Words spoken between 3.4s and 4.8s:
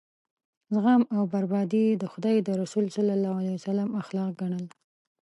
علیه وسلم اخلاق ګڼل.